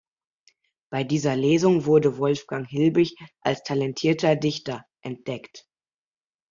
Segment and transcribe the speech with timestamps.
[0.89, 5.67] Bei dieser Lesung wurde Wolfgang Hilbig als talentierter Dichter „entdeckt“.